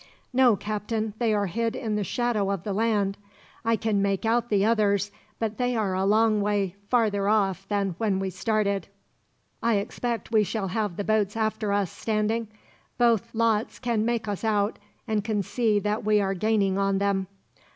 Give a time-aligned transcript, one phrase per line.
[0.33, 1.13] "No, Captain.
[1.19, 3.19] They are hid in the shadow of the land.
[3.63, 7.93] I can make out the others, but they are a long way farther off than
[7.99, 8.87] when we started."
[9.61, 12.47] "I expect we shall have the boats after us, Standing.
[12.97, 17.27] Both lots can make us out, and can see that we are gaining on them.